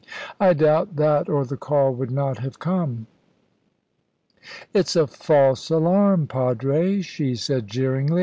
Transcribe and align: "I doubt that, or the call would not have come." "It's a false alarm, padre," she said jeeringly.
"I 0.39 0.53
doubt 0.53 0.95
that, 0.95 1.29
or 1.29 1.45
the 1.45 1.57
call 1.57 1.93
would 1.93 2.09
not 2.09 2.39
have 2.39 2.57
come." 2.57 3.05
"It's 4.73 4.95
a 4.95 5.05
false 5.05 5.69
alarm, 5.69 6.25
padre," 6.25 7.01
she 7.01 7.35
said 7.35 7.67
jeeringly. 7.67 8.19